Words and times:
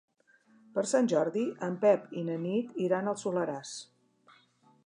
Per 0.77 0.83
Sant 0.91 1.09
Jordi 1.11 1.43
en 1.69 1.77
Pep 1.85 2.09
i 2.21 2.25
na 2.31 2.39
Nit 2.47 2.75
iran 2.89 3.13
al 3.13 3.23
Soleràs. 3.25 3.79